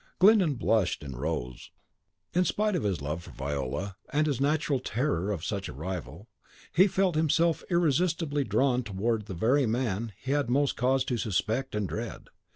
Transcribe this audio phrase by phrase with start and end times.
[0.17, 1.69] Glyndon blushed, and rose.
[2.33, 6.27] In spite of his love for Viola, and his natural terror of such a rival,
[6.73, 11.75] he felt himself irresistibly drawn towards the very man he had most cause to suspect
[11.75, 12.29] and dread.